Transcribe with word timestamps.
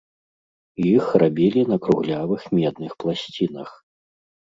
Іх 0.91 1.11
рабілі 1.25 1.61
на 1.73 1.77
круглявых 1.85 2.51
медных 2.57 2.91
пласцінах. 3.07 3.69